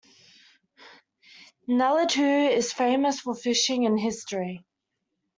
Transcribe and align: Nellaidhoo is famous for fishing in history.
Nellaidhoo 1.69 2.51
is 2.51 2.73
famous 2.73 3.19
for 3.19 3.35
fishing 3.35 3.83
in 3.83 3.99
history. 3.99 4.65